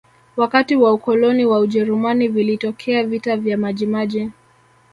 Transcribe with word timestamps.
wakati 0.37 0.75
wa 0.75 0.93
ukoloni 0.93 1.45
wa 1.45 1.59
ujerumani 1.59 2.27
vilitokea 2.27 3.03
vita 3.03 3.37
vya 3.37 3.57
majimaji 3.57 4.29